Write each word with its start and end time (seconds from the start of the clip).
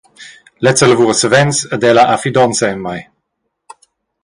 Lezza 0.67 0.87
lavura 0.89 1.15
savens 1.19 1.59
ed 1.77 1.83
ella 1.89 2.03
ha 2.07 2.17
fidonza 2.23 2.65
en 2.73 2.79
mei. 2.87 3.01